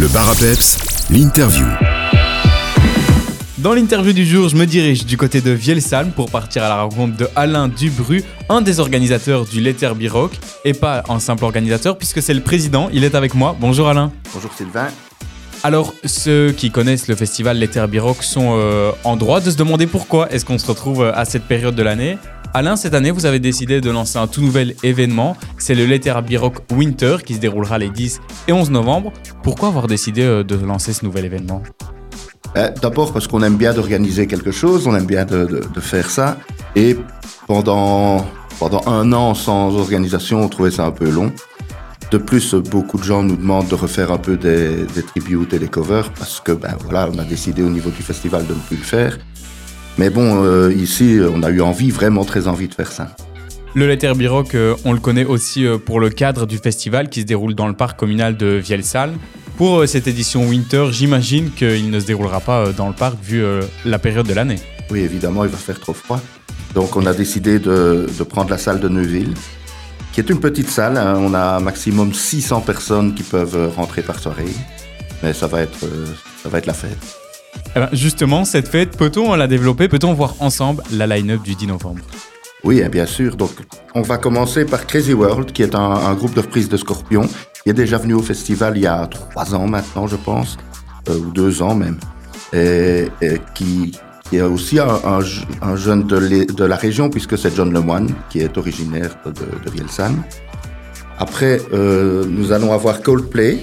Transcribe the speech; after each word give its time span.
Le 0.00 0.08
bar 0.08 0.30
à 0.30 0.34
peps, 0.34 0.78
l'interview. 1.10 1.66
Dans 3.58 3.74
l'interview 3.74 4.14
du 4.14 4.24
jour, 4.24 4.48
je 4.48 4.56
me 4.56 4.64
dirige 4.64 5.04
du 5.04 5.18
côté 5.18 5.42
de 5.42 5.50
Vielsalm 5.50 6.12
pour 6.12 6.30
partir 6.30 6.64
à 6.64 6.70
la 6.70 6.82
rencontre 6.84 7.18
de 7.18 7.28
Alain 7.36 7.68
Dubru, 7.68 8.24
un 8.48 8.62
des 8.62 8.80
organisateurs 8.80 9.44
du 9.44 9.60
Letter 9.60 9.92
Rock, 10.08 10.32
et 10.64 10.72
pas 10.72 11.02
un 11.10 11.20
simple 11.20 11.44
organisateur 11.44 11.98
puisque 11.98 12.22
c'est 12.22 12.32
le 12.32 12.40
président, 12.40 12.88
il 12.94 13.04
est 13.04 13.14
avec 13.14 13.34
moi. 13.34 13.54
Bonjour 13.60 13.90
Alain. 13.90 14.10
Bonjour 14.32 14.50
Sylvain. 14.54 14.88
Alors, 15.62 15.92
ceux 16.06 16.52
qui 16.52 16.70
connaissent 16.70 17.06
le 17.06 17.14
festival 17.14 17.58
Letter 17.58 17.84
Rock 17.98 18.22
sont 18.22 18.56
euh, 18.58 18.92
en 19.04 19.18
droit 19.18 19.40
de 19.40 19.50
se 19.50 19.56
demander 19.58 19.86
pourquoi 19.86 20.32
est-ce 20.32 20.46
qu'on 20.46 20.56
se 20.56 20.66
retrouve 20.66 21.02
euh, 21.02 21.12
à 21.14 21.26
cette 21.26 21.44
période 21.44 21.74
de 21.74 21.82
l'année. 21.82 22.16
Alain, 22.52 22.74
cette 22.74 22.94
année, 22.94 23.12
vous 23.12 23.26
avez 23.26 23.38
décidé 23.38 23.80
de 23.80 23.90
lancer 23.90 24.18
un 24.18 24.26
tout 24.26 24.40
nouvel 24.40 24.74
événement. 24.82 25.36
C'est 25.56 25.76
le 25.76 25.86
Letter 25.86 26.12
Rock 26.36 26.56
Winter 26.72 27.18
qui 27.24 27.34
se 27.34 27.38
déroulera 27.38 27.78
les 27.78 27.90
10 27.90 28.20
et 28.48 28.52
11 28.52 28.70
novembre. 28.70 29.12
Pourquoi 29.44 29.68
avoir 29.68 29.86
décidé 29.86 30.22
euh, 30.22 30.42
de 30.42 30.56
lancer 30.56 30.92
ce 30.92 31.04
nouvel 31.04 31.26
événement? 31.26 31.62
Euh, 32.56 32.68
D'abord 32.82 33.12
parce 33.12 33.28
qu'on 33.28 33.44
aime 33.44 33.56
bien 33.56 33.72
d'organiser 33.72 34.26
quelque 34.26 34.50
chose, 34.50 34.88
on 34.88 34.96
aime 34.96 35.06
bien 35.06 35.24
de, 35.24 35.62
faire 35.78 36.10
ça. 36.10 36.38
Et 36.74 36.96
pendant, 37.46 38.26
pendant 38.58 38.82
un 38.88 39.12
an 39.12 39.34
sans 39.34 39.76
organisation, 39.76 40.42
on 40.42 40.48
trouvait 40.48 40.72
ça 40.72 40.86
un 40.86 40.90
peu 40.90 41.08
long. 41.08 41.32
De 42.10 42.18
plus, 42.18 42.56
beaucoup 42.56 42.98
de 42.98 43.04
gens 43.04 43.22
nous 43.22 43.36
demandent 43.36 43.68
de 43.68 43.76
refaire 43.76 44.10
un 44.10 44.18
peu 44.18 44.36
des, 44.36 44.86
des 44.86 45.04
tributes 45.04 45.52
et 45.54 45.60
des 45.60 45.68
covers 45.68 46.10
parce 46.14 46.40
que, 46.40 46.50
ben 46.50 46.76
voilà, 46.82 47.08
on 47.14 47.18
a 47.20 47.24
décidé 47.24 47.62
au 47.62 47.70
niveau 47.70 47.90
du 47.90 48.02
festival 48.02 48.44
de 48.48 48.54
ne 48.54 48.58
plus 48.58 48.76
le 48.76 48.82
faire. 48.82 49.18
Mais 49.98 50.10
bon, 50.10 50.42
euh, 50.44 50.72
ici, 50.72 51.18
on 51.34 51.42
a 51.42 51.50
eu 51.50 51.60
envie, 51.60 51.90
vraiment 51.90 52.24
très 52.24 52.48
envie 52.48 52.68
de 52.68 52.74
faire 52.74 52.90
ça. 52.90 53.14
Le 53.74 53.86
Letter 53.86 54.12
Rock, 54.26 54.54
euh, 54.54 54.74
on 54.84 54.92
le 54.92 54.98
connaît 54.98 55.24
aussi 55.24 55.64
euh, 55.64 55.78
pour 55.78 56.00
le 56.00 56.10
cadre 56.10 56.46
du 56.46 56.58
festival 56.58 57.08
qui 57.08 57.20
se 57.20 57.26
déroule 57.26 57.54
dans 57.54 57.68
le 57.68 57.74
parc 57.74 57.98
communal 57.98 58.36
de 58.36 58.46
Vielsalm. 58.46 59.16
Pour 59.56 59.86
cette 59.86 60.08
édition 60.08 60.48
Winter, 60.48 60.86
j'imagine 60.90 61.50
qu'il 61.50 61.90
ne 61.90 62.00
se 62.00 62.06
déroulera 62.06 62.40
pas 62.40 62.72
dans 62.72 62.88
le 62.88 62.94
parc 62.94 63.16
vu 63.22 63.42
la 63.84 63.98
période 63.98 64.26
de 64.26 64.32
l'année. 64.32 64.58
Oui, 64.90 65.00
évidemment, 65.00 65.44
il 65.44 65.50
va 65.50 65.58
faire 65.58 65.78
trop 65.78 65.92
froid. 65.92 66.18
Donc, 66.74 66.96
on 66.96 67.04
a 67.04 67.12
décidé 67.12 67.58
de, 67.58 68.06
de 68.18 68.24
prendre 68.24 68.48
la 68.48 68.56
salle 68.56 68.80
de 68.80 68.88
Neuville, 68.88 69.34
qui 70.12 70.20
est 70.20 70.30
une 70.30 70.40
petite 70.40 70.70
salle. 70.70 70.96
hein. 70.96 71.14
On 71.18 71.34
a 71.34 71.60
maximum 71.60 72.14
600 72.14 72.62
personnes 72.62 73.14
qui 73.14 73.22
peuvent 73.22 73.70
rentrer 73.76 74.00
par 74.00 74.18
soirée. 74.18 74.54
Mais 75.22 75.34
ça 75.34 75.46
va 75.46 75.60
être, 75.60 75.80
ça 76.42 76.48
va 76.48 76.56
être 76.56 76.66
la 76.66 76.72
fête. 76.72 76.96
Eh 77.76 77.78
ben, 77.78 77.88
justement, 77.92 78.44
cette 78.44 78.68
fête, 78.68 78.96
peut-on 78.96 79.34
la 79.36 79.46
développer? 79.46 79.88
Peut-on 79.88 80.12
voir 80.12 80.34
ensemble 80.40 80.82
la 80.92 81.06
line-up 81.06 81.42
du 81.42 81.54
10 81.54 81.68
novembre? 81.68 82.00
Oui, 82.64 82.82
hein, 82.82 82.88
bien 82.90 83.06
sûr. 83.06 83.36
Donc, 83.36 83.52
on 83.94 84.02
va 84.02 84.18
commencer 84.18 84.64
par 84.64 84.86
Crazy 84.86 85.14
World, 85.14 85.52
qui 85.52 85.62
est 85.62 85.74
un, 85.74 86.12
groupe 86.14 86.34
de 86.34 86.40
reprises 86.40 86.68
de 86.68 86.76
Scorpion, 86.76 87.22
qui 87.62 87.70
est 87.70 87.74
déjà 87.74 87.98
venu 87.98 88.14
au 88.14 88.22
festival 88.22 88.76
il 88.76 88.82
y 88.82 88.86
a 88.86 89.06
trois 89.06 89.54
ans 89.54 89.66
maintenant, 89.66 90.06
je 90.06 90.16
pense, 90.16 90.58
euh, 91.08 91.16
ou 91.18 91.30
deux 91.30 91.62
ans 91.62 91.74
même, 91.74 91.98
et, 92.52 93.06
qui, 93.54 93.92
qui 94.28 94.36
est 94.36 94.42
aussi 94.42 94.78
un, 94.80 94.88
un 95.04 95.20
je- 95.20 95.42
un 95.62 95.76
jeune 95.76 96.06
de, 96.06 96.64
la 96.64 96.76
région, 96.76 97.08
puisque 97.08 97.38
c'est 97.38 97.54
John 97.54 97.72
Lemoine, 97.72 98.08
qui 98.30 98.40
est 98.40 98.58
originaire 98.58 99.16
de, 99.24 99.30
de 99.30 99.70
Vielsalm. 99.70 100.22
Après, 101.18 101.60
euh, 101.72 102.24
nous 102.28 102.50
allons 102.52 102.72
avoir 102.72 103.00
Coldplay, 103.00 103.60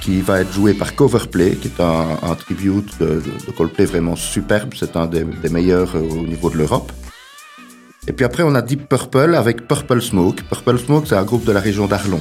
qui 0.00 0.20
va 0.20 0.40
être 0.40 0.52
joué 0.52 0.74
par 0.74 0.94
Coverplay, 0.94 1.56
qui 1.56 1.68
est 1.68 1.80
un, 1.80 2.34
tribute 2.34 2.98
de, 3.00 3.22
de- 3.46 3.52
Coldplay 3.56 3.84
vraiment 3.84 4.16
superbe. 4.16 4.74
C'est 4.76 4.96
un 4.96 5.06
des, 5.06 5.24
meilleurs 5.50 5.96
euh, 5.96 6.00
au 6.00 6.26
niveau 6.26 6.50
de 6.50 6.56
l'Europe. 6.56 6.92
Et 8.06 8.12
puis 8.12 8.24
après, 8.24 8.42
on 8.42 8.54
a 8.54 8.62
Deep 8.62 8.88
Purple 8.88 9.34
avec 9.34 9.66
Purple 9.68 10.00
Smoke. 10.00 10.42
Purple 10.48 10.78
Smoke, 10.78 11.06
c'est 11.06 11.16
un 11.16 11.24
groupe 11.24 11.44
de 11.44 11.52
la 11.52 11.60
région 11.60 11.86
d'Arlon, 11.86 12.20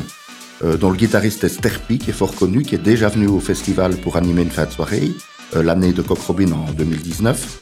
euh, 0.64 0.76
dont 0.76 0.90
le 0.90 0.98
guitariste 0.98 1.44
est 1.44 1.50
Sterpi, 1.50 1.98
qui 1.98 2.10
est 2.10 2.14
fort 2.14 2.36
connu, 2.36 2.64
qui 2.64 2.76
est 2.76 2.84
déjà 2.84 3.10
venu 3.10 3.28
au 3.28 3.40
festival 3.40 3.96
pour 3.98 4.18
animer 4.18 4.42
une 4.42 4.52
fin 4.52 4.66
de 4.66 4.72
soirée, 4.72 5.12
euh, 5.56 5.64
l'année 5.64 5.94
de 5.94 6.02
Coq 6.02 6.20
Robin 6.20 6.52
en 6.52 6.72
2019. 6.74 7.62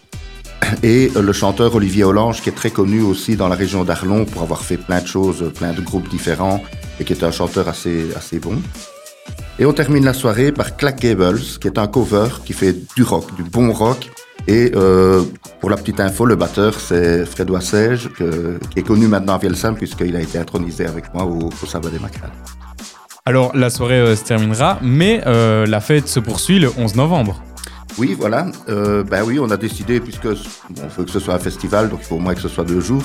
Et 0.81 1.11
le 1.15 1.33
chanteur 1.33 1.75
Olivier 1.75 2.03
Hollange, 2.05 2.41
qui 2.41 2.49
est 2.49 2.53
très 2.53 2.71
connu 2.71 3.01
aussi 3.01 3.35
dans 3.35 3.47
la 3.47 3.55
région 3.55 3.83
d'Arlon 3.83 4.25
pour 4.25 4.41
avoir 4.41 4.63
fait 4.63 4.77
plein 4.77 5.01
de 5.01 5.07
choses, 5.07 5.51
plein 5.53 5.73
de 5.73 5.81
groupes 5.81 6.09
différents, 6.09 6.63
et 6.99 7.03
qui 7.03 7.13
est 7.13 7.23
un 7.23 7.31
chanteur 7.31 7.67
assez, 7.67 8.07
assez 8.15 8.39
bon. 8.39 8.59
Et 9.57 9.65
on 9.65 9.73
termine 9.73 10.03
la 10.03 10.13
soirée 10.13 10.51
par 10.51 10.75
Clack 10.75 10.99
Gables, 10.99 11.39
qui 11.61 11.67
est 11.67 11.77
un 11.77 11.87
cover 11.87 12.27
qui 12.43 12.53
fait 12.53 12.75
du 12.95 13.03
rock, 13.03 13.33
du 13.35 13.43
bon 13.43 13.71
rock. 13.71 14.09
Et 14.47 14.71
euh, 14.75 15.23
pour 15.59 15.69
la 15.69 15.77
petite 15.77 15.99
info, 15.99 16.25
le 16.25 16.35
batteur, 16.35 16.79
c'est 16.79 17.25
Fred 17.25 17.49
Sège, 17.61 18.09
que- 18.09 18.59
qui 18.69 18.79
est 18.79 18.83
connu 18.83 19.07
maintenant 19.07 19.35
à 19.35 19.37
Vielsalm, 19.37 19.75
puisqu'il 19.75 20.15
a 20.15 20.21
été 20.21 20.37
intronisé 20.37 20.85
avec 20.85 21.11
moi 21.13 21.23
au, 21.23 21.49
au 21.49 21.65
Sabbat 21.65 21.89
des 21.89 21.99
Macrales. 21.99 22.31
Alors, 23.25 23.55
la 23.55 23.69
soirée 23.71 23.95
euh, 24.01 24.15
se 24.15 24.23
terminera, 24.25 24.77
mais 24.83 25.21
euh, 25.25 25.65
la 25.65 25.79
fête 25.79 26.07
se 26.07 26.19
poursuit 26.19 26.59
le 26.59 26.69
11 26.77 26.95
novembre. 26.95 27.41
Oui, 27.97 28.13
voilà. 28.19 28.47
Ben 28.67 29.23
oui, 29.25 29.39
on 29.39 29.49
a 29.51 29.55
décidé, 29.57 30.01
puisque 30.01 30.25
on 30.27 30.87
veut 30.97 31.05
que 31.05 31.11
ce 31.11 31.19
soit 31.21 31.33
un 31.33 31.39
festival, 31.39 31.89
donc 31.89 31.99
il 32.01 32.05
faut 32.05 32.15
au 32.17 32.19
moins 32.19 32.35
que 32.35 32.41
ce 32.41 32.49
soit 32.49 32.65
deux 32.65 32.81
jours. 32.81 33.01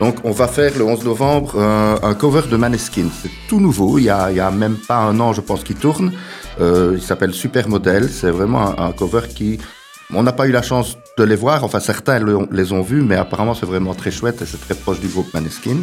Donc 0.00 0.16
on 0.24 0.30
va 0.30 0.46
faire 0.46 0.72
le 0.76 0.84
11 0.84 1.04
novembre 1.04 1.58
un, 1.58 1.98
un 2.02 2.14
cover 2.14 2.42
de 2.50 2.56
Maneskin. 2.56 3.06
C'est 3.22 3.30
tout 3.48 3.60
nouveau, 3.60 3.98
il 3.98 4.04
y, 4.04 4.10
a, 4.10 4.50
même 4.50 4.76
pas 4.76 4.98
un 4.98 5.18
an, 5.20 5.32
je 5.32 5.40
pense, 5.40 5.64
qu'il 5.64 5.76
tourne. 5.76 6.12
Euh, 6.60 6.92
il 6.96 7.02
s'appelle 7.02 7.32
Supermodel. 7.32 8.08
C'est 8.10 8.30
vraiment 8.30 8.78
un, 8.78 8.92
cover 8.92 9.22
qui... 9.34 9.58
On 10.12 10.22
n'a 10.22 10.32
pas 10.32 10.46
eu 10.46 10.52
la 10.52 10.62
chance 10.62 10.96
de 11.18 11.24
les 11.24 11.34
voir, 11.34 11.64
enfin 11.64 11.80
certains 11.80 12.20
le- 12.20 12.46
les 12.52 12.72
ont 12.72 12.82
vus, 12.82 13.02
mais 13.02 13.16
apparemment 13.16 13.54
c'est 13.54 13.66
vraiment 13.66 13.92
très 13.94 14.12
chouette 14.12 14.40
et 14.42 14.46
c'est 14.46 14.60
très 14.60 14.74
proche 14.74 15.00
du 15.00 15.08
groupe 15.08 15.32
Maneskin. 15.34 15.78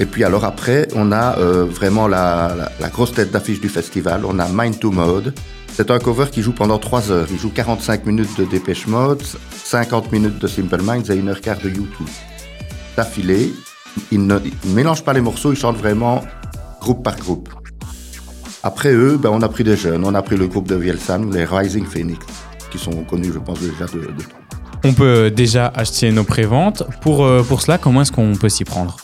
Et 0.00 0.06
puis 0.06 0.24
alors 0.24 0.44
après, 0.44 0.88
on 0.94 1.12
a 1.12 1.36
euh, 1.38 1.64
vraiment 1.64 2.08
la 2.08 2.70
grosse 2.92 3.12
tête 3.12 3.30
d'affiche 3.30 3.60
du 3.60 3.68
festival. 3.68 4.22
On 4.24 4.38
a 4.38 4.46
Mind 4.48 4.78
to 4.78 4.90
Mode. 4.90 5.34
C'est 5.72 5.90
un 5.90 5.98
cover 5.98 6.26
qui 6.30 6.40
joue 6.40 6.52
pendant 6.52 6.78
3 6.78 7.10
heures. 7.10 7.26
Il 7.30 7.38
joue 7.38 7.50
45 7.50 8.06
minutes 8.06 8.38
de 8.38 8.44
Dépêche 8.44 8.86
Mode, 8.86 9.22
50 9.64 10.12
minutes 10.12 10.38
de 10.38 10.46
Simple 10.46 10.80
Minds 10.82 11.10
et 11.10 11.18
1 11.20 11.26
heure 11.26 11.40
quart 11.40 11.58
de 11.58 11.68
YouTube. 11.68 12.06
D'affilée, 12.96 13.52
il 14.12 14.26
ne, 14.26 14.38
il 14.38 14.70
ne 14.70 14.74
mélange 14.74 15.02
pas 15.02 15.12
les 15.12 15.20
morceaux, 15.20 15.52
il 15.52 15.58
chante 15.58 15.76
vraiment 15.76 16.22
groupe 16.80 17.02
par 17.02 17.16
groupe. 17.16 17.48
Après 18.62 18.92
eux, 18.92 19.18
ben, 19.18 19.30
on 19.30 19.42
a 19.42 19.48
pris 19.48 19.62
des 19.62 19.76
jeunes. 19.76 20.04
On 20.04 20.14
a 20.14 20.22
pris 20.22 20.36
le 20.36 20.46
groupe 20.46 20.68
de 20.68 20.74
Vielsalm, 20.74 21.30
les 21.34 21.44
Rising 21.44 21.84
Phoenix, 21.84 22.24
qui 22.70 22.78
sont 22.78 23.04
connus, 23.04 23.30
je 23.32 23.38
pense, 23.38 23.60
déjà 23.60 23.84
de, 23.92 24.00
de 24.00 24.24
On 24.84 24.94
peut 24.94 25.30
déjà 25.30 25.66
acheter 25.66 26.10
nos 26.12 26.24
préventes. 26.24 26.82
Pour, 27.02 27.24
euh, 27.24 27.42
pour 27.42 27.60
cela, 27.60 27.76
comment 27.76 28.02
est-ce 28.02 28.12
qu'on 28.12 28.34
peut 28.36 28.48
s'y 28.48 28.64
prendre? 28.64 28.96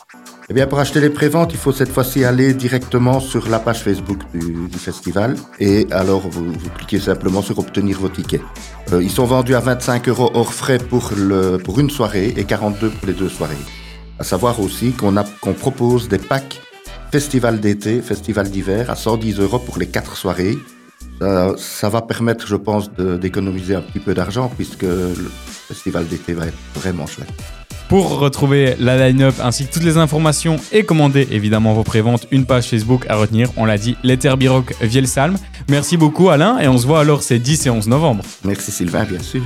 Eh 0.49 0.55
bien, 0.55 0.67
pour 0.67 0.81
acheter 0.81 1.01
les 1.01 1.11
préventes, 1.11 1.53
il 1.53 1.59
faut 1.59 1.73
cette 1.73 1.91
fois-ci 1.91 2.25
aller 2.25 2.55
directement 2.55 3.21
sur 3.21 3.49
la 3.51 3.59
page 3.59 3.83
Facebook 3.83 4.19
du, 4.33 4.67
du 4.67 4.79
festival. 4.79 5.37
Et 5.61 5.87
alors, 5.91 6.23
vous, 6.29 6.47
vous 6.47 6.71
cliquez 6.77 6.99
simplement 6.99 7.43
sur 7.43 7.59
obtenir 7.59 8.01
vos 8.01 8.09
tickets. 8.09 8.43
Euh, 8.93 9.03
ils 9.03 9.11
sont 9.11 9.27
vendus 9.27 9.55
à 9.55 9.61
25 9.61 10.09
euros 10.09 10.31
hors 10.35 10.55
frais 10.55 10.79
pour, 10.79 11.11
le, 11.17 11.59
pour 11.59 11.79
une 11.79 11.91
soirée 11.91 12.35
et 12.37 12.45
42 12.45 12.89
pour 12.89 13.07
les 13.07 13.15
deux 13.15 13.29
soirées. 13.29 13.55
À 14.21 14.25
savoir 14.25 14.61
aussi 14.61 14.93
qu'on 14.93 15.55
propose 15.55 16.09
des 16.09 16.19
packs 16.19 16.61
festival 17.11 17.59
d'été, 17.59 18.03
festival 18.03 18.51
d'hiver 18.51 18.91
à 18.91 18.95
110 18.95 19.41
euros 19.41 19.59
pour 19.59 19.79
les 19.79 19.87
quatre 19.87 20.15
soirées. 20.15 20.59
Ça, 21.21 21.55
ça 21.57 21.89
va 21.89 22.03
permettre, 22.03 22.47
je 22.47 22.57
pense, 22.57 22.91
d'économiser 22.93 23.75
un 23.75 23.81
petit 23.81 23.99
peu 23.99 24.13
d'argent 24.13 24.53
puisque 24.55 24.83
le 24.83 25.31
festival 25.69 26.07
d'été 26.07 26.35
va 26.35 26.47
être 26.47 26.59
vraiment 26.75 27.07
chouette. 27.07 27.33
Pour 27.89 28.19
retrouver 28.19 28.77
la 28.79 29.09
line-up 29.09 29.35
ainsi 29.43 29.67
que 29.67 29.73
toutes 29.73 29.85
les 29.85 29.97
informations 29.97 30.57
et 30.71 30.85
commander 30.85 31.27
évidemment 31.31 31.73
vos 31.73 31.83
préventes, 31.83 32.29
une 32.31 32.45
page 32.45 32.69
Facebook 32.69 33.07
à 33.09 33.17
retenir, 33.17 33.51
on 33.57 33.65
l'a 33.65 33.79
dit, 33.79 33.97
Rock 34.47 34.75
Vielsalm. 34.83 35.39
Merci 35.69 35.97
beaucoup 35.97 36.29
Alain 36.29 36.59
et 36.59 36.69
on 36.69 36.79
se 36.79 36.87
voit 36.87 37.01
alors 37.01 37.23
ces 37.23 37.39
10 37.39 37.67
et 37.67 37.71
11 37.71 37.89
novembre. 37.89 38.23
Merci 38.45 38.71
Sylvain, 38.71 39.05
bien 39.05 39.21
sûr. 39.21 39.43